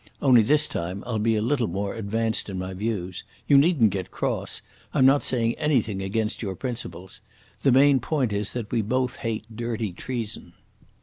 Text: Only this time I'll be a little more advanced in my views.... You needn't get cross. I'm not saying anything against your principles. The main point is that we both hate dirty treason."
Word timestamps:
Only 0.19 0.41
this 0.41 0.67
time 0.67 1.03
I'll 1.05 1.19
be 1.19 1.35
a 1.35 1.43
little 1.43 1.67
more 1.67 1.93
advanced 1.93 2.49
in 2.49 2.57
my 2.57 2.73
views.... 2.73 3.23
You 3.47 3.55
needn't 3.55 3.91
get 3.91 4.09
cross. 4.09 4.63
I'm 4.95 5.05
not 5.05 5.21
saying 5.21 5.53
anything 5.59 6.01
against 6.01 6.41
your 6.41 6.55
principles. 6.55 7.21
The 7.61 7.71
main 7.71 7.99
point 7.99 8.33
is 8.33 8.53
that 8.53 8.71
we 8.71 8.81
both 8.81 9.17
hate 9.17 9.45
dirty 9.55 9.91
treason." 9.91 10.53